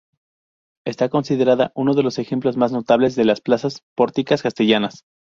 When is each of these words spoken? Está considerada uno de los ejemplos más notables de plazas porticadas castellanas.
Está 0.83 1.09
considerada 1.09 1.71
uno 1.75 1.93
de 1.93 2.01
los 2.01 2.17
ejemplos 2.17 2.57
más 2.57 2.71
notables 2.71 3.15
de 3.15 3.35
plazas 3.43 3.83
porticadas 3.95 4.41
castellanas. 4.41 5.03